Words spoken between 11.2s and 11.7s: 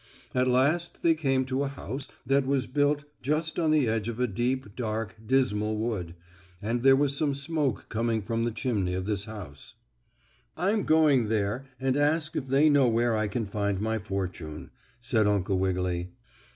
there